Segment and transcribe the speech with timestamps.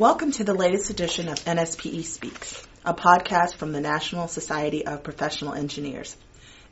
[0.00, 5.02] Welcome to the latest edition of NSPE Speaks, a podcast from the National Society of
[5.02, 6.16] Professional Engineers.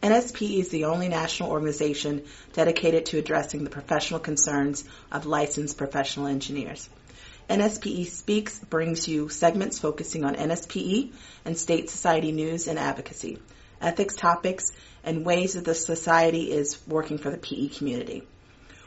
[0.03, 4.82] NSPE is the only national organization dedicated to addressing the professional concerns
[5.12, 6.89] of licensed professional engineers.
[7.50, 11.13] NSPE Speaks brings you segments focusing on NSPE
[11.45, 13.36] and state society news and advocacy,
[13.79, 14.72] ethics topics,
[15.04, 18.22] and ways that the society is working for the PE community.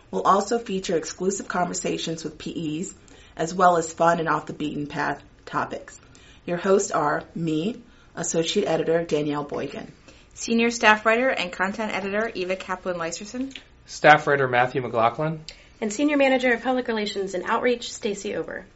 [0.09, 2.95] We'll also feature exclusive conversations with PEs
[3.41, 5.99] as well as fun and off the beaten path topics.
[6.45, 7.81] Your hosts are me,
[8.15, 9.91] Associate Editor Danielle Boykin,
[10.35, 15.43] Senior Staff Writer and Content Editor Eva Kaplan Leiserson, Staff Writer Matthew McLaughlin,
[15.81, 18.67] and Senior Manager of Public Relations and Outreach Stacy Ober.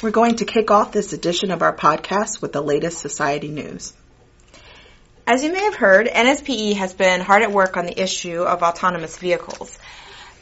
[0.00, 3.92] We're going to kick off this edition of our podcast with the latest society news.
[5.26, 8.62] As you may have heard, NSPE has been hard at work on the issue of
[8.62, 9.76] autonomous vehicles.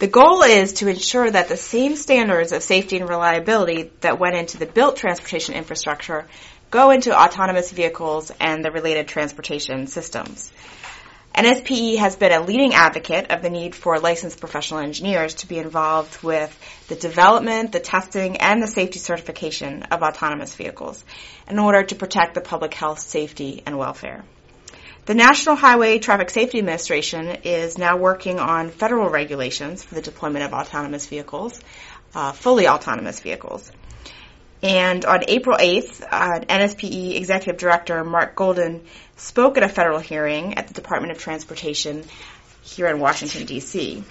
[0.01, 4.35] The goal is to ensure that the same standards of safety and reliability that went
[4.35, 6.27] into the built transportation infrastructure
[6.71, 10.51] go into autonomous vehicles and the related transportation systems.
[11.35, 15.59] NSPE has been a leading advocate of the need for licensed professional engineers to be
[15.59, 21.05] involved with the development, the testing, and the safety certification of autonomous vehicles
[21.47, 24.25] in order to protect the public health, safety, and welfare.
[25.11, 30.45] The National Highway Traffic Safety Administration is now working on federal regulations for the deployment
[30.45, 31.61] of autonomous vehicles,
[32.15, 33.73] uh, fully autonomous vehicles.
[34.63, 38.85] And on April 8th, uh, NSPE Executive Director Mark Golden
[39.17, 42.05] spoke at a federal hearing at the Department of Transportation
[42.63, 44.05] here in Washington, D.C.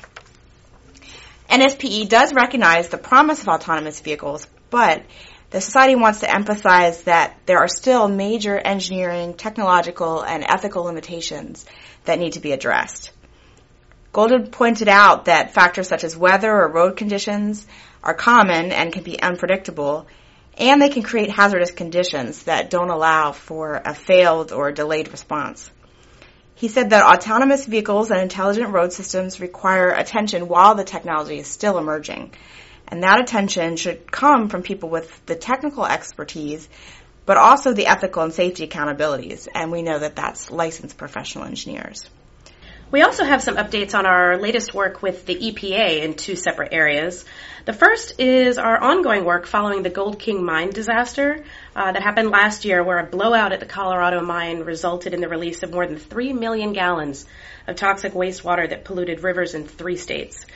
[1.49, 5.03] NSPE does recognize the promise of autonomous vehicles, but
[5.51, 11.65] the Society wants to emphasize that there are still major engineering, technological, and ethical limitations
[12.05, 13.11] that need to be addressed.
[14.11, 17.65] Golden pointed out that factors such as weather or road conditions
[18.03, 20.07] are common and can be unpredictable,
[20.57, 25.69] and they can create hazardous conditions that don't allow for a failed or delayed response.
[26.55, 31.47] He said that autonomous vehicles and intelligent road systems require attention while the technology is
[31.47, 32.33] still emerging.
[32.89, 36.67] And that attention should come from people with the technical expertise,
[37.25, 39.47] but also the ethical and safety accountabilities.
[39.53, 42.09] And we know that that's licensed professional engineers.
[42.91, 46.73] We also have some updates on our latest work with the EPA in two separate
[46.73, 47.23] areas.
[47.65, 51.43] The first is our ongoing work following the Gold King mine disaster
[51.75, 55.29] uh, that happened last year, where a blowout at the Colorado mine resulted in the
[55.29, 57.27] release of more than 3 million gallons
[57.67, 60.47] of toxic wastewater that polluted rivers in three states.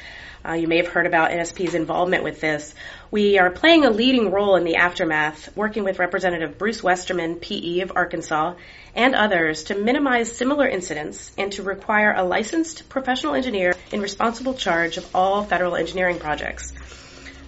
[0.45, 2.75] Uh, you may have heard about NSPE's involvement with this.
[3.11, 7.79] We are playing a leading role in the aftermath, working with Representative Bruce Westerman, PE
[7.79, 8.55] of Arkansas,
[8.93, 14.53] and others to minimize similar incidents and to require a licensed professional engineer in responsible
[14.53, 16.73] charge of all federal engineering projects.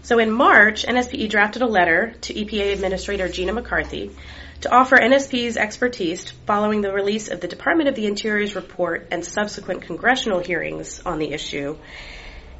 [0.04, 4.16] So in March, NSPE drafted a letter to EPA Administrator Gina McCarthy
[4.62, 9.26] to offer NSPE's expertise following the release of the Department of the Interior's report and
[9.26, 11.76] subsequent congressional hearings on the issue.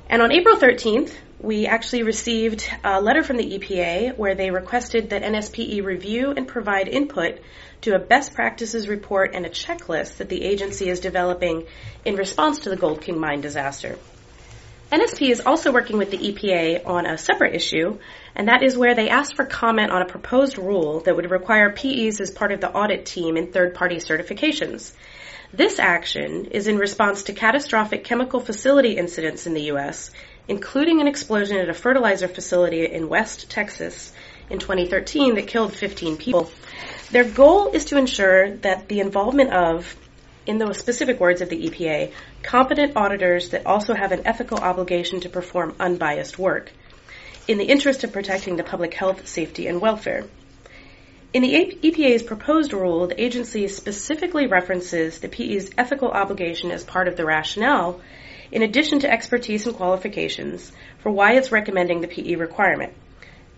[0.08, 5.10] And on April 13th, we actually received a letter from the EPA where they requested
[5.10, 7.40] that NSPE review and provide input
[7.82, 11.66] to a best practices report and a checklist that the agency is developing
[12.06, 13.98] in response to the Gold King mine disaster.
[14.92, 17.98] NSPE is also working with the EPA on a separate issue,
[18.36, 21.72] and that is where they asked for comment on a proposed rule that would require
[21.72, 24.94] PEs as part of the audit team in third party certifications.
[25.56, 30.12] This action is in response to catastrophic chemical facility incidents in the U.S.,
[30.50, 34.12] including an explosion at a fertilizer facility in West Texas
[34.50, 36.52] in 2013 that killed 15 people.
[37.12, 39.96] Their goal is to ensure that the involvement of,
[40.46, 42.12] in the specific words of the EPA,
[42.44, 46.74] competent auditors that also have an ethical obligation to perform unbiased work
[47.48, 50.26] in the interest of protecting the public health, safety, and welfare.
[51.36, 57.10] In the EPA's proposed rule, the agency specifically references the PE's ethical obligation as part
[57.10, 58.00] of the rationale,
[58.54, 62.94] in addition to expertise and qualifications, for why it's recommending the PE requirement.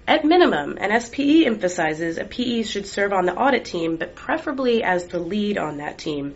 [0.08, 5.06] At minimum, NSPE emphasizes a PE should serve on the audit team, but preferably as
[5.06, 6.34] the lead on that team,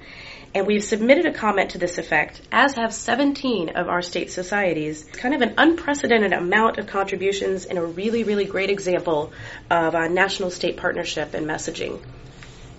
[0.53, 5.07] and we've submitted a comment to this effect, as have 17 of our state societies.
[5.07, 9.31] It's kind of an unprecedented amount of contributions and a really, really great example
[9.69, 12.01] of a national state partnership and messaging.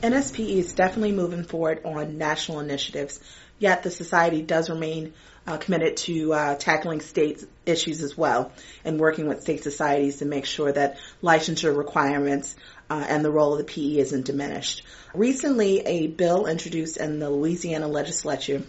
[0.02, 3.20] NSPE is definitely moving forward on national initiatives,
[3.58, 5.14] yet the society does remain
[5.46, 8.52] uh, committed to uh, tackling state issues as well
[8.84, 12.54] and working with state societies to make sure that licensure requirements
[12.90, 14.82] uh, and the role of the PE isn't diminished.
[15.14, 18.62] Recently, a bill introduced in the Louisiana legislature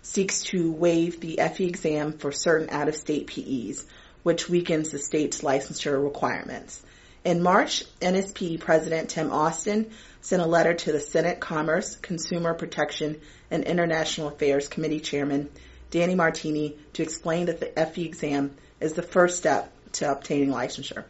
[0.00, 3.84] seeks to waive the FE exam for certain out-of-state PEs,
[4.22, 6.82] which weakens the state's licensure requirements.
[7.22, 9.90] In March, NSPE President Tim Austin
[10.22, 13.20] sent a letter to the Senate Commerce, Consumer Protection,
[13.50, 15.50] and International Affairs Committee Chairman
[15.90, 21.04] Danny Martiny to explain that the FE exam is the first step to obtaining licensure.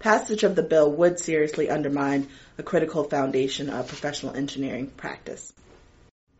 [0.00, 5.52] Passage of the bill would seriously undermine a critical foundation of professional engineering practice.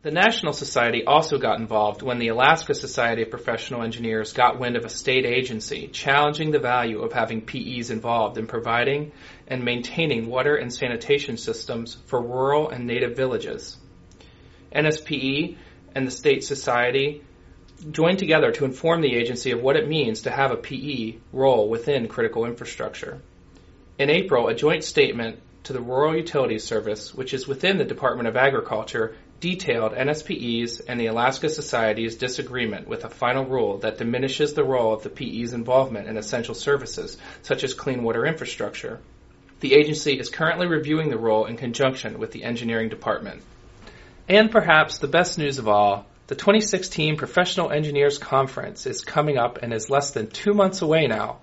[0.01, 4.77] The National Society also got involved when the Alaska Society of Professional Engineers got wind
[4.77, 9.11] of a state agency challenging the value of having PEs involved in providing
[9.47, 13.77] and maintaining water and sanitation systems for rural and native villages.
[14.73, 15.55] NSPE
[15.93, 17.21] and the state society
[17.91, 21.69] joined together to inform the agency of what it means to have a PE role
[21.69, 23.21] within critical infrastructure.
[23.97, 28.27] In April, a joint statement to the Rural Utilities Service, which is within the Department
[28.27, 34.53] of Agriculture, detailed NSPE's and the Alaska Society's disagreement with a final rule that diminishes
[34.53, 38.99] the role of the PE's involvement in essential services, such as clean water infrastructure.
[39.59, 43.43] The agency is currently reviewing the rule in conjunction with the engineering department.
[44.27, 49.59] And perhaps the best news of all, the 2016 Professional Engineers Conference is coming up
[49.61, 51.39] and is less than two months away now.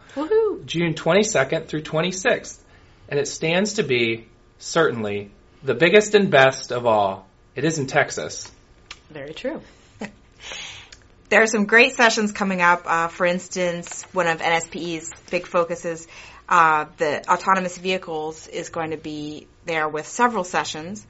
[0.69, 2.59] June 22nd through 26th.
[3.09, 4.29] And it stands to be,
[4.59, 5.31] certainly,
[5.63, 7.27] the biggest and best of all.
[7.57, 8.51] It is in Texas.
[9.11, 9.63] Very true.
[11.31, 12.85] There are some great sessions coming up.
[12.87, 16.09] Uh, for instance, one of NSPE's big focuses,
[16.49, 21.07] uh, the autonomous vehicles, is going to be there with several sessions.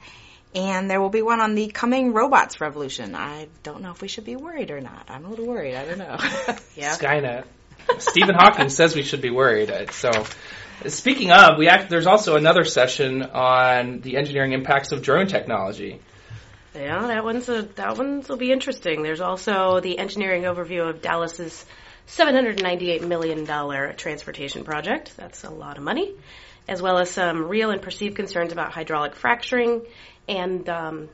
[0.53, 3.15] And there will be one on the coming robots revolution.
[3.15, 5.05] I don't know if we should be worried or not.
[5.07, 5.75] I'm a little worried.
[5.75, 6.17] I don't know.
[6.75, 6.97] Yeah.
[6.97, 7.45] Skynet.
[7.97, 9.91] Stephen Hawking says we should be worried.
[9.91, 10.11] So,
[10.87, 15.99] speaking of, we act, there's also another session on the engineering impacts of drone technology.
[16.75, 19.01] Yeah, that one's a that one's will be interesting.
[19.01, 21.65] There's also the engineering overview of Dallas's
[22.05, 25.15] 798 million dollar transportation project.
[25.17, 26.13] That's a lot of money,
[26.67, 29.81] as well as some real and perceived concerns about hydraulic fracturing
[30.27, 31.09] and um,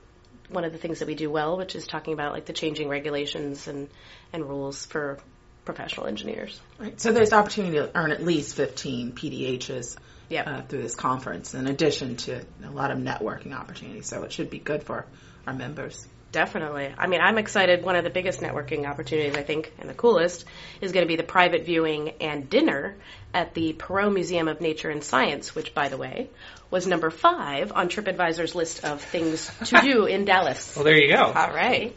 [0.49, 2.89] one of the things that we do well, which is talking about like the changing
[2.89, 3.89] regulations and
[4.33, 5.19] and rules for
[5.65, 6.59] professional engineers.
[6.79, 6.99] Right.
[6.99, 9.97] So there's opportunity to earn at least 15 PDHs
[10.27, 10.47] Yep.
[10.47, 14.07] uh, through this conference, in addition to a lot of networking opportunities.
[14.07, 15.05] So it should be good for
[15.45, 16.07] our members.
[16.31, 16.93] Definitely.
[16.97, 17.83] I mean, I'm excited.
[17.83, 20.43] One of the biggest networking opportunities, I think, and the coolest,
[20.81, 22.97] is going to be the private viewing and dinner
[23.33, 26.29] at the Perot Museum of Nature and Science, which, by the way,
[26.71, 30.75] was number five on TripAdvisor's list of things to do in Dallas.
[30.75, 31.23] Well, there you go.
[31.23, 31.95] All right.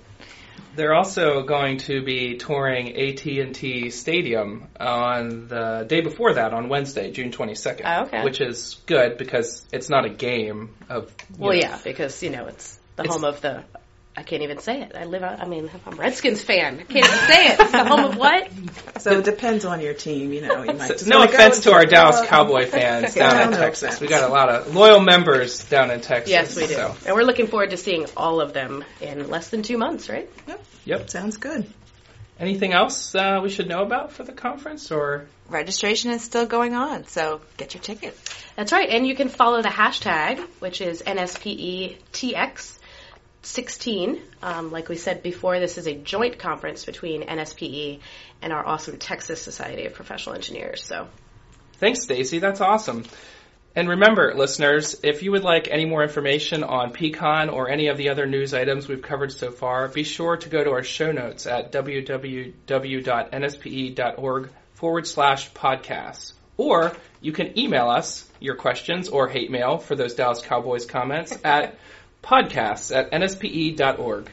[0.74, 7.10] They're also going to be touring AT&T Stadium on the day before that, on Wednesday,
[7.10, 7.80] June 22nd.
[7.80, 8.24] Oh, ah, okay.
[8.24, 11.12] Which is good because it's not a game of.
[11.36, 13.64] Well, know, yeah, because you know it's the It's- home of the.
[14.18, 14.96] I can't even say it.
[14.96, 15.40] I live out.
[15.40, 16.74] I mean, I'm a Redskins fan.
[16.80, 17.60] I can't even say it.
[17.60, 18.50] It's the home of what?
[18.98, 20.32] So it depends on your team.
[20.32, 22.26] You know, you might just no wanna offense to our check Dallas.
[22.28, 23.84] Cowboy fans Yeah, down in no Texas.
[23.84, 24.00] offense.
[24.00, 26.32] We got a lot of loyal members down in Texas.
[26.32, 26.74] Yes, we do.
[26.74, 30.08] so- And we're looking forward to seeing all of them in less than two months,
[30.08, 30.28] right?
[30.48, 30.64] Yep.
[30.84, 31.10] Yep.
[31.10, 31.72] Sounds good.
[32.40, 36.74] Anything else uh, we should know about for the conference, or Registration is still going
[36.74, 38.20] on, so get your tickets.
[38.56, 38.88] That's right.
[38.90, 41.02] And you can follow the hashtag, which is
[43.42, 44.20] NSPETX16.
[44.42, 48.00] Um, like we said before, this is a joint conference between NSPE
[48.42, 50.82] and our awesome Texas Society of Professional Engineers.
[50.84, 51.08] So
[51.74, 52.40] Thanks, Stacy.
[52.40, 53.04] That's awesome.
[53.76, 57.96] And remember, listeners, if you would like any more information on PCON or any of
[57.96, 61.12] the other news items we've covered so far, be sure to go to our show
[61.12, 62.10] notes at www.nspe.org
[64.74, 66.32] forward slash podcasts.
[66.56, 71.38] Or you can email us your questions or hate mail for those Dallas Cowboys comments
[71.44, 71.78] at
[72.22, 74.30] podcasts at nspe.org.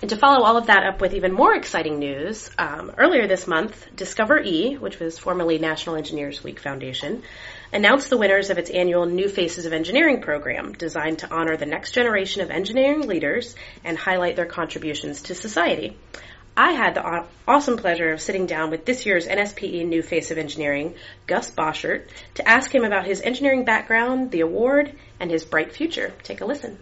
[0.00, 3.46] And to follow all of that up with even more exciting news, um, earlier this
[3.46, 7.22] month, Discover E, which was formerly National Engineers Week Foundation,
[7.72, 11.66] announced the winners of its annual New Faces of Engineering program, designed to honor the
[11.66, 15.96] next generation of engineering leaders and highlight their contributions to society.
[16.56, 20.38] I had the awesome pleasure of sitting down with this year's NSPE New Face of
[20.38, 20.94] Engineering,
[21.26, 26.12] Gus Boschert, to ask him about his engineering background, the award, and his bright future.
[26.22, 26.78] Take a listen.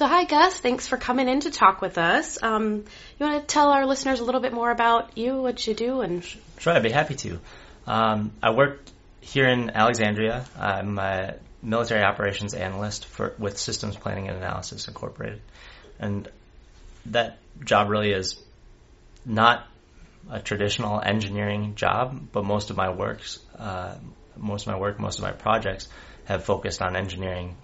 [0.00, 0.58] So, hi, Gus.
[0.58, 2.42] Thanks for coming in to talk with us.
[2.42, 2.86] Um,
[3.18, 6.00] you want to tell our listeners a little bit more about you, what you do,
[6.00, 6.24] and
[6.58, 7.38] Sure, I'd be happy to.
[7.86, 8.80] Um, I work
[9.20, 10.46] here in Alexandria.
[10.58, 15.42] I'm a military operations analyst for with Systems Planning and Analysis Incorporated,
[15.98, 16.26] and
[17.04, 18.42] that job really is
[19.26, 19.66] not
[20.30, 23.96] a traditional engineering job, but most of my works, uh,
[24.38, 25.88] most of my work, most of my projects
[26.24, 27.54] have focused on engineering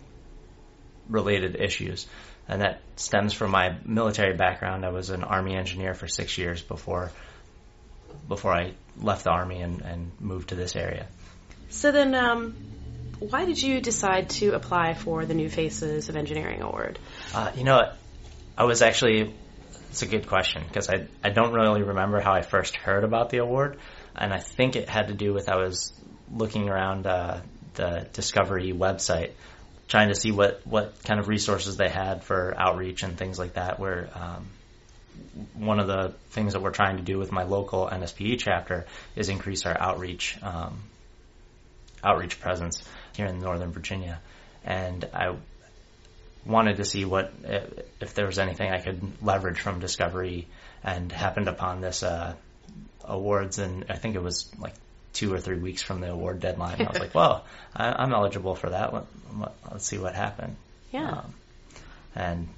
[1.09, 2.07] related issues.
[2.49, 4.85] And that stems from my military background.
[4.85, 7.11] I was an army engineer for six years before
[8.29, 11.07] before I left the army and, and moved to this area.
[11.71, 12.57] so then, um,
[13.19, 16.99] why did you decide to apply for the New Faces of Engineering Award?
[17.35, 17.93] Uh, you know,
[18.59, 19.35] I was actually,
[19.91, 23.31] it's a good question because I, I don't really remember how I first heard about
[23.31, 23.79] the award.
[24.15, 25.93] And I think it had to do with I was
[26.31, 27.41] looking around uh,
[27.75, 29.33] the Discovery website
[29.89, 33.55] trying to see what, what kind of resources they had for outreach and things like
[33.55, 33.79] that.
[33.79, 34.47] Where um,
[35.55, 39.29] one of the things that we're trying to do with my local NSPE chapter is
[39.29, 40.83] increase our outreach um,
[42.03, 42.83] outreach presence
[43.17, 44.21] here in Northern Virginia,
[44.65, 45.37] and I
[46.45, 47.33] wanted to see what
[48.01, 50.47] if there was anything I could leverage from Discovery,
[50.85, 52.35] and happened upon this uh,
[53.05, 54.75] awards, and I think it was like
[55.17, 56.81] two or three weeks from the award deadline.
[56.81, 57.45] I was like, well,
[57.75, 58.93] I, am eligible for that.
[58.93, 59.05] Let,
[59.71, 60.57] us see what happened.
[60.93, 61.11] Yeah.
[61.11, 61.35] Um,
[62.15, 62.49] and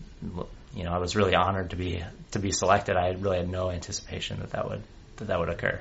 [0.75, 2.97] you know, I was really honored to be to be selected.
[2.97, 4.83] I really had no anticipation that that would
[5.17, 5.81] that that would occur.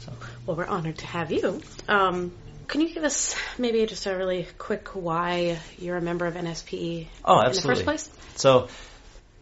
[0.00, 0.12] So.
[0.46, 1.62] Well, we're honored to have you.
[1.88, 2.32] Um,
[2.66, 7.06] can you give us maybe just a really quick why you're a member of NSPE
[7.24, 7.48] oh, absolutely.
[7.48, 8.10] in the first place?
[8.36, 8.68] So,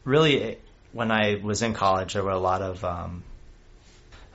[0.04, 0.58] really,
[0.92, 3.22] when I was in college, there were a lot of um,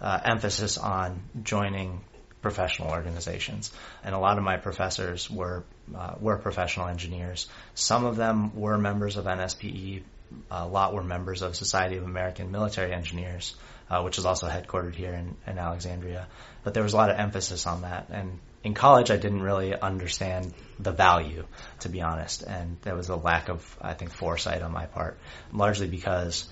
[0.01, 2.01] uh, emphasis on joining
[2.48, 3.72] professional organizations,
[4.06, 5.63] and a lot of my professors were
[5.94, 7.48] uh, were professional engineers.
[7.75, 10.04] Some of them were members of NSPE.
[10.51, 13.56] A lot were members of Society of American Military Engineers,
[13.89, 16.27] uh, which is also headquartered here in, in Alexandria.
[16.63, 19.74] But there was a lot of emphasis on that, and in college, I didn't really
[19.74, 21.46] understand the value,
[21.82, 25.18] to be honest, and there was a lack of, I think, foresight on my part,
[25.54, 26.48] largely because,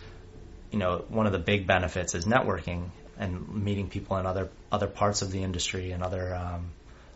[0.72, 4.88] you know, one of the big benefits is networking and meeting people in other other
[4.88, 6.72] parts of the industry and other um,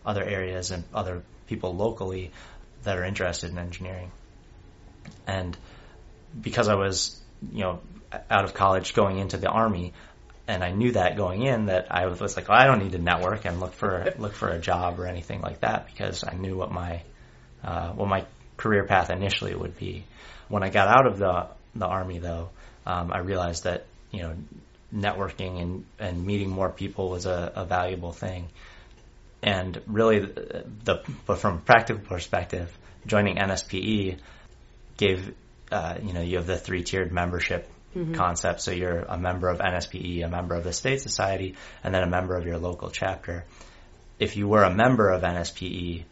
[0.06, 2.32] other areas and other people locally
[2.84, 4.12] that are interested in engineering.
[5.28, 5.58] And
[6.40, 7.20] because I was,
[7.52, 7.80] you know,
[8.30, 9.94] out of college going into the army,
[10.48, 12.98] and I knew that going in that I was like, well, I don't need to
[12.98, 16.56] network and look for look for a job or anything like that because I knew
[16.58, 17.04] what my
[17.64, 18.26] uh, what my
[18.58, 20.06] career path initially would be.
[20.48, 22.50] When I got out of the the army, though,
[22.86, 24.36] um, I realized that you know
[24.94, 28.48] networking and and meeting more people was a, a valuable thing.
[29.42, 34.18] And really, the, the but from a practical perspective, joining NSPE
[34.98, 35.34] gave
[35.72, 38.14] uh, you know you have the three tiered membership mm-hmm.
[38.14, 38.62] concept.
[38.62, 42.10] So you're a member of NSPE, a member of the state society, and then a
[42.10, 43.46] member of your local chapter.
[44.20, 46.04] If you were a member of NSPE,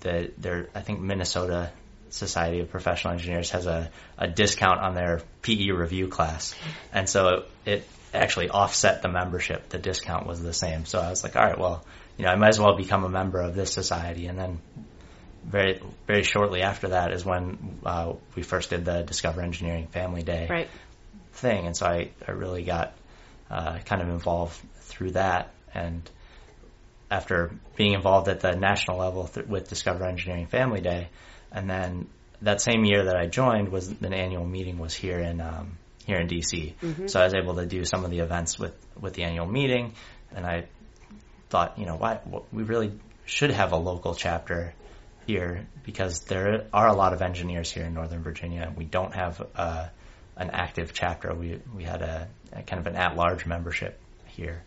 [0.00, 1.70] the there I think Minnesota
[2.10, 6.54] Society of Professional Engineers has a, a discount on their PE review class,
[6.92, 9.68] and so it, it actually offset the membership.
[9.68, 10.84] The discount was the same.
[10.86, 11.84] So I was like, all right, well,
[12.16, 14.60] you know, I might as well become a member of this society, and then
[15.44, 20.22] very very shortly after that is when uh, we first did the Discover Engineering Family
[20.22, 20.68] Day, right
[21.32, 21.66] thing.
[21.66, 22.92] And so I, I really got
[23.50, 25.52] uh, kind of involved through that.
[25.74, 26.08] And
[27.10, 31.08] after being involved at the national level th- with Discover Engineering Family Day,
[31.50, 32.08] and then
[32.42, 36.18] that same year that I joined was an annual meeting was here in um, here
[36.18, 36.74] in DC.
[36.76, 37.06] Mm-hmm.
[37.06, 39.94] So I was able to do some of the events with with the annual meeting,
[40.34, 40.66] and I
[41.48, 42.20] thought, you know, why
[42.52, 42.92] we really
[43.24, 44.74] should have a local chapter
[45.26, 48.62] here because there are a lot of engineers here in Northern Virginia.
[48.62, 49.90] And we don't have a
[50.36, 51.34] an active chapter.
[51.34, 54.62] We we had a, a kind of an at large membership here,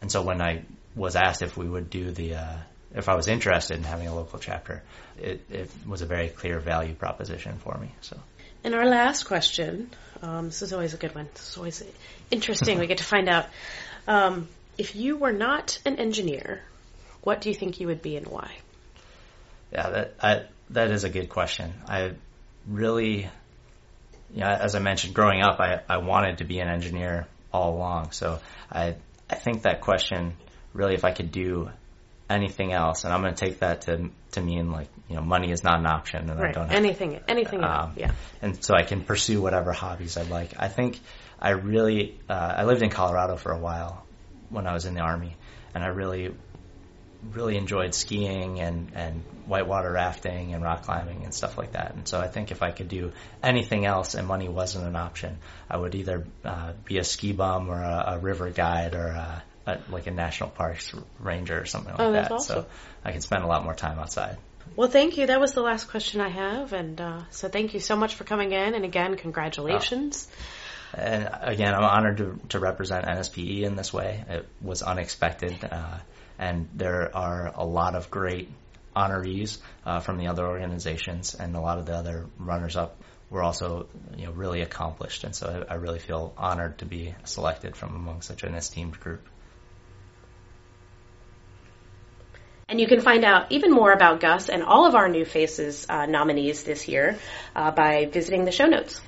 [0.00, 0.64] and so when I
[0.94, 2.56] was asked if we would do the uh,
[2.94, 4.82] if I was interested in having a local chapter,
[5.18, 7.90] it, it was a very clear value proposition for me.
[8.00, 8.18] So.
[8.64, 9.90] And our last question,
[10.22, 11.28] um, this is always a good one.
[11.34, 11.84] This is always
[12.30, 12.78] interesting.
[12.78, 13.46] we get to find out
[14.06, 16.62] um, if you were not an engineer,
[17.22, 18.50] what do you think you would be and why?
[19.72, 21.74] Yeah, that I, that is a good question.
[21.88, 22.12] I
[22.66, 23.28] really
[24.34, 27.74] you know, as I mentioned, growing up, I, I wanted to be an engineer all
[27.74, 28.12] along.
[28.12, 28.96] So I,
[29.30, 30.34] I think that question,
[30.72, 31.70] really, if I could do
[32.28, 35.50] anything else, and I'm going to take that to to mean like you know money
[35.50, 36.50] is not an option, and right.
[36.50, 38.12] I don't have, anything anything um, yeah.
[38.42, 40.54] And so I can pursue whatever hobbies I like.
[40.58, 41.00] I think
[41.40, 44.04] I really uh, I lived in Colorado for a while
[44.48, 45.36] when I was in the army,
[45.74, 46.32] and I really
[47.32, 51.94] really enjoyed skiing and, and whitewater rafting and rock climbing and stuff like that.
[51.94, 55.38] And so I think if I could do anything else and money wasn't an option,
[55.68, 59.42] I would either uh, be a ski bum or a, a river guide or a,
[59.66, 62.30] a, like a national parks ranger or something like oh, that.
[62.30, 62.62] Awesome.
[62.62, 62.66] So
[63.04, 64.36] I can spend a lot more time outside.
[64.74, 65.26] Well, thank you.
[65.26, 68.24] That was the last question I have, and uh, so thank you so much for
[68.24, 68.74] coming in.
[68.74, 70.28] And again, congratulations.
[70.30, 71.00] Oh.
[71.00, 74.24] And again, I'm honored to, to represent NSPE in this way.
[74.28, 75.56] It was unexpected.
[75.62, 75.98] Uh,
[76.38, 78.50] and there are a lot of great
[78.94, 82.96] honorees uh, from the other organizations, and a lot of the other runners up
[83.28, 87.14] were also you know really accomplished, and so I, I really feel honored to be
[87.24, 89.26] selected from among such an esteemed group.
[92.68, 95.86] And you can find out even more about Gus and all of our new faces
[95.88, 97.16] uh, nominees this year
[97.54, 99.00] uh, by visiting the show notes.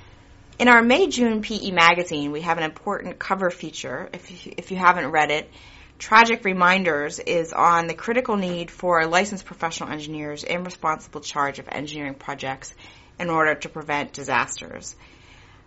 [0.60, 4.10] In our May June PE magazine, we have an important cover feature.
[4.12, 5.50] If you, if you haven't read it,
[5.98, 11.66] Tragic Reminders is on the critical need for licensed professional engineers in responsible charge of
[11.68, 12.72] engineering projects
[13.18, 14.94] in order to prevent disasters.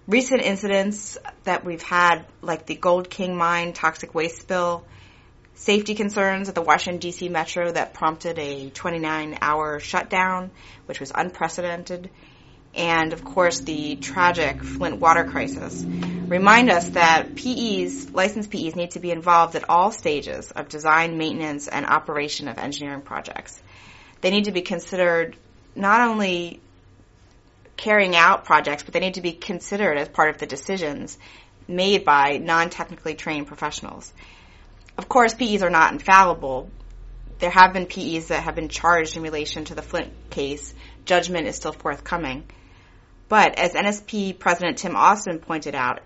[0.07, 4.86] Recent incidents that we've had, like the Gold King mine toxic waste spill,
[5.55, 7.29] safety concerns at the Washington D.C.
[7.29, 10.51] Metro that prompted a 29 hour shutdown,
[10.86, 12.10] which was unprecedented,
[12.74, 15.86] and of course the tragic Flint water crisis
[16.29, 21.17] remind us that PEs, licensed PEs need to be involved at all stages of design,
[21.17, 23.62] maintenance, and operation of engineering projects.
[24.22, 25.36] They need to be considered
[25.75, 26.62] not only
[27.75, 31.17] carrying out projects, but they need to be considered as part of the decisions
[31.67, 34.13] made by non-technically trained professionals.
[34.98, 36.69] Of course, PEs are not infallible.
[37.39, 40.74] There have been PEs that have been charged in relation to the Flint case.
[41.05, 42.43] Judgment is still forthcoming.
[43.27, 46.01] But as NSPE President Tim Austin pointed out,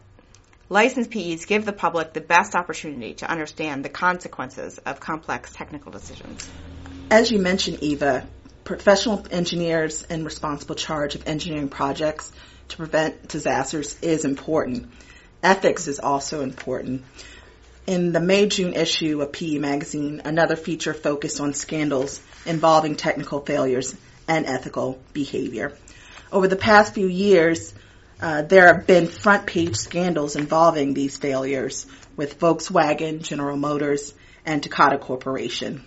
[0.69, 5.91] licensed PEs give the public the best opportunity to understand the consequences of complex technical
[5.91, 6.47] decisions.
[7.09, 8.27] As you mentioned, Eva,
[8.63, 12.31] professional engineers in responsible charge of engineering projects
[12.69, 14.91] to prevent disasters is important.
[15.43, 17.03] Ethics is also important.
[17.87, 23.41] In the May June issue of PE Magazine, another feature focused on scandals involving technical
[23.41, 23.95] failures
[24.27, 25.71] and ethical behavior.
[26.31, 27.75] Over the past few years,
[28.19, 34.15] uh, there have been front page scandals involving these failures with Volkswagen, General Motors,
[34.47, 35.85] and Takata Corporation.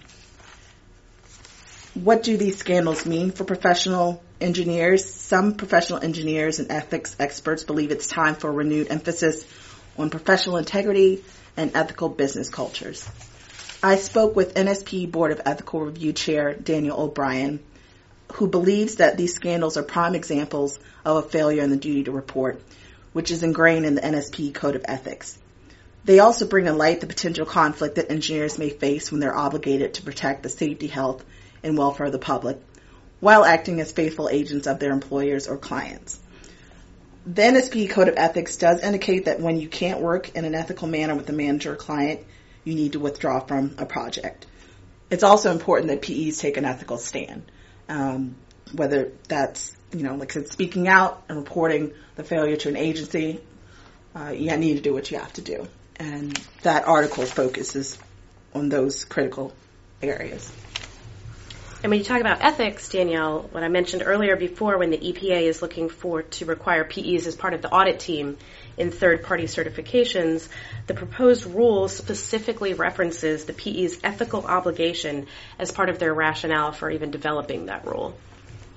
[1.94, 5.12] What do these scandals mean for professional engineers?
[5.12, 9.44] Some professional engineers and ethics experts believe it's time for renewed emphasis
[9.96, 11.24] on professional integrity
[11.58, 13.06] and ethical business cultures.
[13.82, 17.60] I spoke with NSPE Board of Ethical Review Chair Daniel O'Brien,
[18.34, 22.12] who believes that these scandals are prime examples of a failure in the duty to
[22.12, 22.62] report,
[23.12, 25.38] which is ingrained in the NSPE Code of Ethics.
[26.04, 29.94] They also bring to light the potential conflict that engineers may face when they're obligated
[29.94, 31.24] to protect the safety, health,
[31.62, 32.58] and welfare of the public
[33.20, 36.18] while acting as faithful agents of their employers or clients.
[37.30, 40.88] The NSPE Code of Ethics does indicate that when you can't work in an ethical
[40.88, 42.20] manner with a manager or client,
[42.64, 44.46] you need to withdraw from a project.
[45.10, 47.52] It's also important that PEs take an ethical stand,
[47.86, 48.36] um,
[48.72, 52.76] whether that's you know like I said, speaking out and reporting the failure to an
[52.76, 53.42] agency.
[54.16, 57.98] Uh, you need to do what you have to do, and that article focuses
[58.54, 59.52] on those critical
[60.00, 60.50] areas.
[61.80, 65.42] And when you talk about ethics, Danielle, what I mentioned earlier before, when the EPA
[65.42, 68.36] is looking for to require PEs as part of the audit team
[68.76, 70.48] in third-party certifications,
[70.88, 76.90] the proposed rule specifically references the PE's ethical obligation as part of their rationale for
[76.90, 78.16] even developing that rule.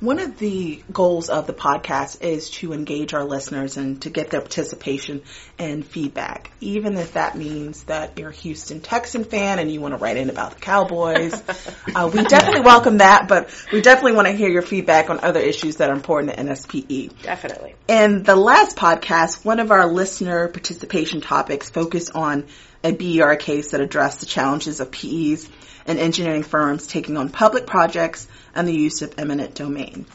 [0.02, 4.32] One of the goals of the podcast is to engage our listeners and to get
[4.32, 5.22] their participation
[5.60, 9.94] and feedback, even if that means that you're a Houston Texan fan and you want
[9.94, 11.34] to write in about the Cowboys.
[11.96, 15.40] uh, we definitely welcome that, but we definitely want to hear your feedback on other
[15.40, 17.22] issues that are important to NSPE.
[17.22, 17.76] Definitely.
[17.88, 22.48] In the last podcast, one of our listener participation topics focused on
[22.84, 25.50] a BER case that addressed the challenges of PEs
[25.86, 30.06] and engineering firms taking on public projects and the use of eminent domain.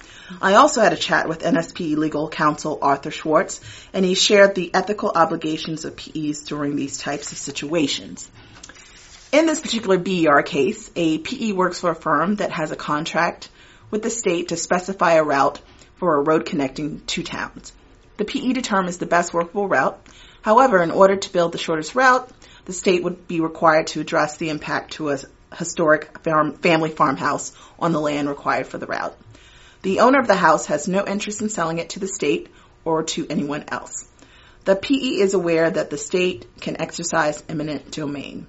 [0.40, 3.60] I also had a chat with NSPE legal counsel Arthur Schwartz,
[3.92, 8.28] and he shared the ethical obligations of PEs during these types of situations.
[9.32, 13.48] In this particular BER case, a PE works for a firm that has a contract
[13.90, 15.60] with the state to specify a route
[15.96, 17.72] for a road connecting two towns.
[18.16, 19.98] The PE determines the best workable route.
[20.42, 22.30] However, in order to build the shortest route,
[22.66, 25.18] the state would be required to address the impact to a
[25.56, 29.16] historic farm, family farmhouse on the land required for the route.
[29.82, 32.48] The owner of the house has no interest in selling it to the state
[32.84, 34.08] or to anyone else.
[34.64, 38.48] The PE is aware that the state can exercise eminent domain.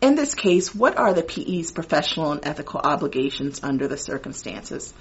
[0.00, 4.92] In this case, what are the PE's professional and ethical obligations under the circumstances?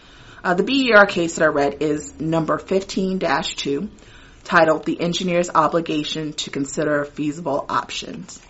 [0.44, 3.90] Uh, the BER case that I read is number 15-2,
[4.44, 8.42] titled The Engineer's Obligation to Consider Feasible Options.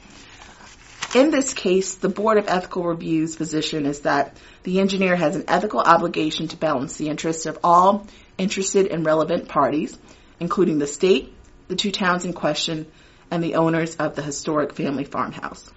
[1.15, 5.45] In this case, the Board of Ethical Review's position is that the engineer has an
[5.47, 9.97] ethical obligation to balance the interests of all interested and relevant parties,
[10.39, 11.33] including the state,
[11.67, 12.87] the two towns in question,
[13.29, 15.69] and the owners of the historic family farmhouse.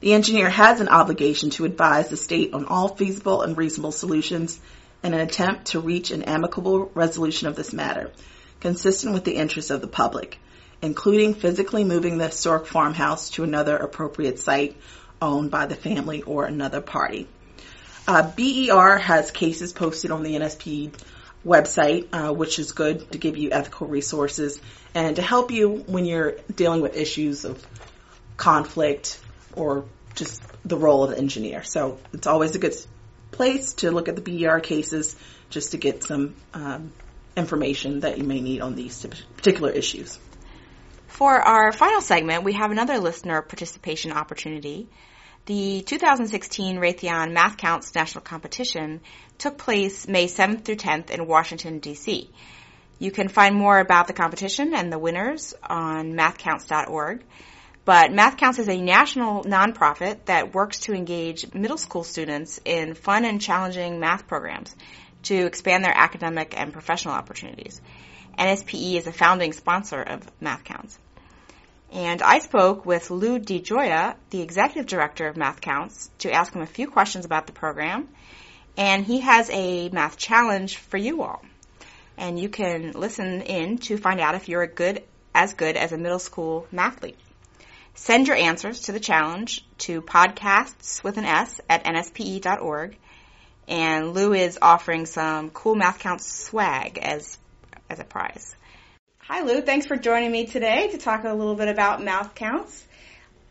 [0.00, 4.60] The engineer has an obligation to advise the state on all feasible and reasonable solutions
[5.02, 8.12] in an attempt to reach an amicable resolution of this matter,
[8.60, 10.38] consistent with the interests of the public
[10.82, 14.76] including physically moving the historic farmhouse to another appropriate site
[15.20, 17.26] owned by the family or another party.
[18.06, 20.92] Uh, BER has cases posted on the NSPE
[21.44, 24.60] website, uh, which is good to give you ethical resources
[24.94, 27.64] and to help you when you're dealing with issues of
[28.36, 29.20] conflict
[29.54, 31.62] or just the role of the engineer.
[31.64, 32.74] So it's always a good
[33.30, 35.16] place to look at the BER cases
[35.50, 36.92] just to get some um,
[37.38, 40.18] information that you may need on these particular issues.
[41.06, 44.88] For our final segment, we have another listener participation opportunity.
[45.46, 49.00] The 2016 Raytheon Math Counts National Competition
[49.38, 52.30] took place May 7th through 10th in Washington, D.C.
[52.98, 57.24] You can find more about the competition and the winners on mathcounts.org.
[57.84, 62.92] But Math Counts is a national nonprofit that works to engage middle school students in
[62.92, 64.76] fun and challenging math programs
[65.24, 67.80] to expand their academic and professional opportunities.
[68.38, 70.98] NSPE is a founding sponsor of Math Counts.
[71.90, 76.62] And I spoke with Lou DiGioia, the executive director of Math Counts, to ask him
[76.62, 78.08] a few questions about the program.
[78.76, 81.42] And he has a math challenge for you all.
[82.16, 85.02] And you can listen in to find out if you're good
[85.34, 87.16] as good as a middle school mathlete.
[87.94, 92.96] Send your answers to the challenge to podcasts with an S at nspe.org.
[93.68, 97.38] And Lou is offering some cool Math Counts swag as
[97.90, 98.54] as a prize.
[99.20, 99.60] Hi, Lou.
[99.60, 102.86] Thanks for joining me today to talk a little bit about Math Counts.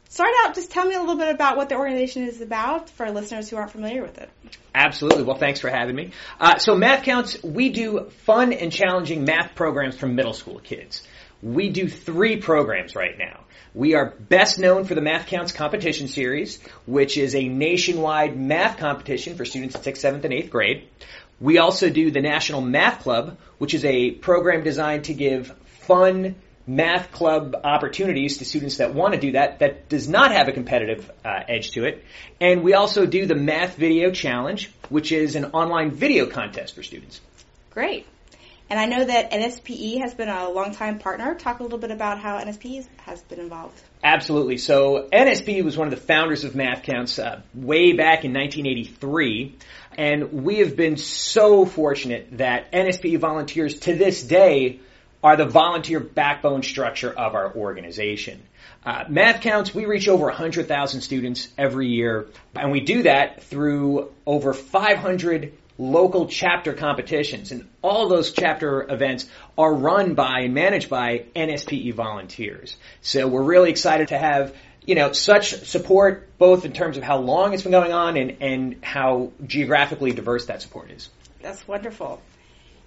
[0.09, 3.11] Start out, just tell me a little bit about what the organization is about for
[3.11, 4.29] listeners who aren't familiar with it.
[4.73, 5.23] Absolutely.
[5.23, 6.11] Well, thanks for having me.
[6.39, 11.05] Uh, so, Math Counts, we do fun and challenging math programs for middle school kids.
[11.41, 13.41] We do three programs right now.
[13.73, 18.77] We are best known for the Math Counts competition series, which is a nationwide math
[18.77, 20.87] competition for students in 6th, 7th, and 8th grade.
[21.39, 26.35] We also do the National Math Club, which is a program designed to give fun
[26.65, 30.51] math club opportunities to students that want to do that that does not have a
[30.51, 32.03] competitive uh, edge to it.
[32.41, 36.83] And we also do the Math Video Challenge, which is an online video contest for
[36.83, 37.21] students.
[37.69, 38.05] Great.
[38.69, 41.35] And I know that NSPE has been a longtime partner.
[41.35, 43.81] Talk a little bit about how NSPE has been involved.
[44.03, 44.57] Absolutely.
[44.57, 49.55] So NSPE was one of the founders of Math Counts uh, way back in 1983.
[49.97, 54.81] And we have been so fortunate that NSPE volunteers to this day
[55.23, 58.43] are the volunteer backbone structure of our organization.
[58.85, 64.13] Uh, Math Counts, we reach over 100,000 students every year, and we do that through
[64.25, 67.51] over 500 local chapter competitions.
[67.51, 72.75] And all those chapter events are run by and managed by NSPE volunteers.
[73.01, 74.55] So we're really excited to have
[74.87, 78.37] you know, such support both in terms of how long it's been going on and,
[78.41, 81.09] and how geographically diverse that support is.
[81.41, 82.21] That's wonderful.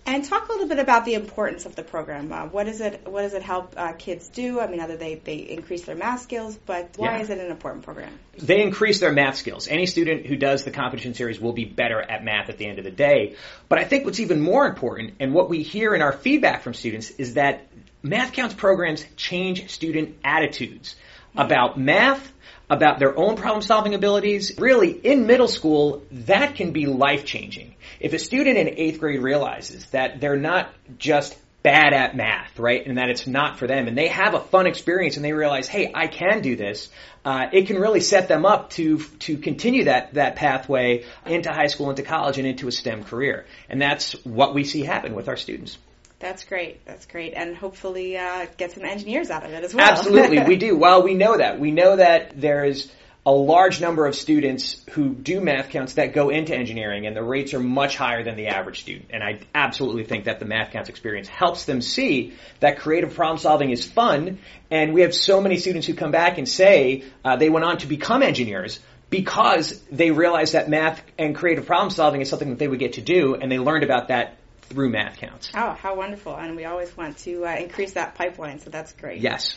[0.06, 2.32] And talk a little bit about the importance of the program.
[2.32, 4.58] Uh, what does it What does it help uh, kids do?
[4.58, 7.22] I mean, other they they increase their math skills, but why yeah.
[7.22, 8.12] is it an important program?
[8.38, 9.68] They increase their math skills.
[9.68, 12.78] Any student who does the competition series will be better at math at the end
[12.78, 13.36] of the day.
[13.68, 16.74] But I think what's even more important, and what we hear in our feedback from
[16.74, 17.66] students, is that
[18.02, 20.96] math counts programs change student attitudes
[21.36, 22.32] about math,
[22.70, 24.56] about their own problem solving abilities.
[24.56, 27.74] Really, in middle school, that can be life changing.
[27.98, 32.86] If a student in eighth grade realizes that they're not just bad at math, right,
[32.86, 35.68] and that it's not for them, and they have a fun experience and they realize,
[35.68, 36.88] hey, I can do this,
[37.24, 41.66] uh, it can really set them up to to continue that that pathway into high
[41.66, 43.44] school, into college, and into a STEM career.
[43.68, 45.76] And that's what we see happen with our students.
[46.20, 46.84] That's great.
[46.84, 49.90] That's great, and hopefully uh, get some engineers out of it as well.
[49.90, 50.76] Absolutely, we do.
[50.80, 51.58] Well, we know that.
[51.58, 52.90] We know that there is
[53.24, 57.22] a large number of students who do math counts that go into engineering, and the
[57.22, 59.10] rates are much higher than the average student.
[59.10, 63.38] And I absolutely think that the math counts experience helps them see that creative problem
[63.38, 64.38] solving is fun.
[64.70, 67.78] And we have so many students who come back and say uh, they went on
[67.78, 68.78] to become engineers
[69.10, 72.94] because they realized that math and creative problem solving is something that they would get
[72.94, 74.36] to do, and they learned about that
[74.70, 75.50] through math counts.
[75.54, 76.34] Oh, how wonderful.
[76.34, 79.20] And we always want to uh, increase that pipeline, so that's great.
[79.20, 79.56] Yes.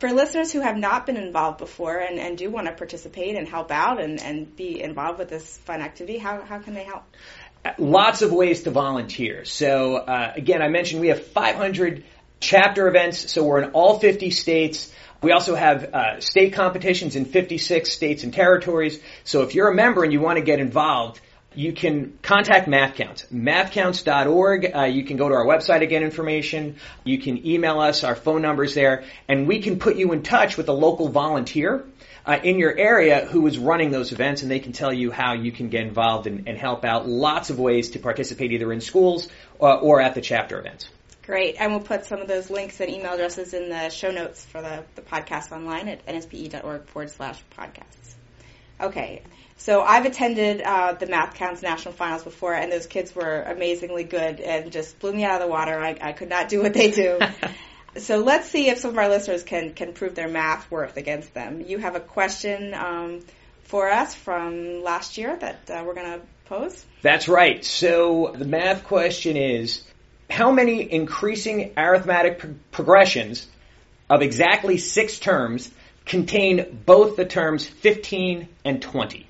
[0.00, 3.46] For listeners who have not been involved before and, and do want to participate and
[3.46, 7.04] help out and, and be involved with this fun activity, how, how can they help?
[7.78, 9.44] Lots of ways to volunteer.
[9.44, 12.04] So, uh, again, I mentioned we have 500
[12.40, 14.92] chapter events, so we're in all 50 states.
[15.20, 19.00] We also have uh, state competitions in 56 states and territories.
[19.24, 21.20] So if you're a member and you want to get involved,
[21.54, 23.32] you can contact MathCounts.
[23.32, 24.76] MathCounts.org.
[24.76, 26.76] Uh, you can go to our website to get information.
[27.04, 28.04] You can email us.
[28.04, 29.04] Our phone number's there.
[29.28, 31.84] And we can put you in touch with a local volunteer
[32.26, 35.32] uh, in your area who is running those events, and they can tell you how
[35.32, 37.08] you can get involved and, and help out.
[37.08, 39.28] Lots of ways to participate either in schools
[39.60, 40.90] uh, or at the chapter events.
[41.24, 41.56] Great.
[41.58, 44.62] And we'll put some of those links and email addresses in the show notes for
[44.62, 48.07] the, the podcast online at nspe.org forward slash podcasts.
[48.80, 49.22] Okay.
[49.56, 54.04] So I've attended uh, the Math Counts National Finals before, and those kids were amazingly
[54.04, 55.78] good and just blew me out of the water.
[55.78, 57.18] I, I could not do what they do.
[57.96, 61.34] so let's see if some of our listeners can can prove their math worth against
[61.34, 61.60] them.
[61.66, 63.20] You have a question um,
[63.64, 66.84] for us from last year that uh, we're going to pose.
[67.02, 67.64] That's right.
[67.64, 69.82] So the math question is
[70.30, 73.46] how many increasing arithmetic pro- progressions
[74.08, 75.70] of exactly six terms
[76.08, 79.26] contain both the terms 15 and 20?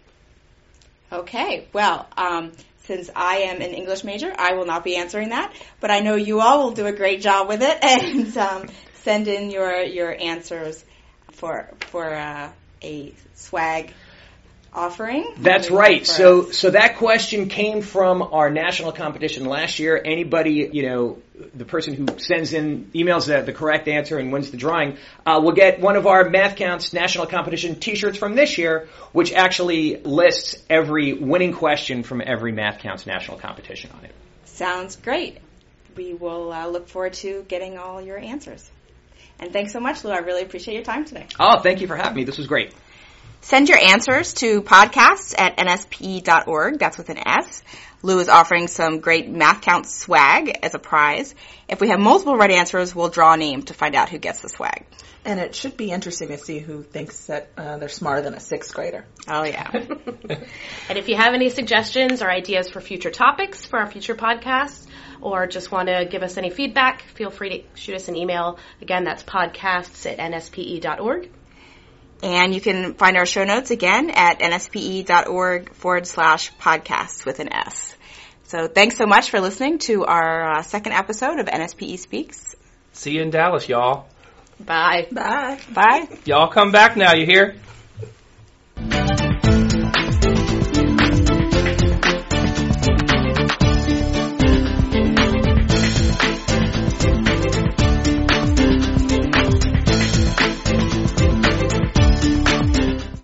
[1.10, 2.52] Okay, well, um,
[2.84, 6.14] since I am an English major, I will not be answering that, but I know
[6.16, 8.68] you all will do a great job with it and um,
[9.02, 10.84] send in your your answers
[11.32, 12.50] for for uh,
[12.82, 13.92] a swag
[14.78, 15.26] offering.
[15.38, 16.06] That's right.
[16.06, 20.00] So, so that question came from our national competition last year.
[20.02, 21.18] Anybody, you know,
[21.54, 25.40] the person who sends in emails the, the correct answer and wins the drawing uh,
[25.42, 29.96] will get one of our Math Counts national competition T-shirts from this year, which actually
[29.96, 34.12] lists every winning question from every Math Counts national competition on it.
[34.44, 35.38] Sounds great.
[35.96, 38.70] We will uh, look forward to getting all your answers.
[39.40, 40.10] And thanks so much, Lou.
[40.10, 41.26] I really appreciate your time today.
[41.38, 42.24] Oh, thank you for having me.
[42.24, 42.72] This was great.
[43.40, 46.78] Send your answers to podcasts at nspe.org.
[46.78, 47.62] That's with an S.
[48.02, 51.34] Lou is offering some great math count swag as a prize.
[51.68, 54.40] If we have multiple right answers, we'll draw a name to find out who gets
[54.40, 54.86] the swag.
[55.24, 58.40] And it should be interesting to see who thinks that uh, they're smarter than a
[58.40, 59.04] sixth grader.
[59.26, 59.68] Oh, yeah.
[59.72, 64.86] and if you have any suggestions or ideas for future topics for our future podcasts,
[65.20, 68.58] or just want to give us any feedback, feel free to shoot us an email.
[68.80, 71.30] Again, that's podcasts at nspe.org.
[72.22, 77.52] And you can find our show notes again at nspe.org forward slash podcasts with an
[77.52, 77.96] S.
[78.44, 82.56] So thanks so much for listening to our uh, second episode of NSPE Speaks.
[82.92, 84.08] See you in Dallas, y'all.
[84.58, 85.06] Bye.
[85.12, 85.60] Bye.
[85.72, 86.08] Bye.
[86.24, 87.56] Y'all come back now, you hear?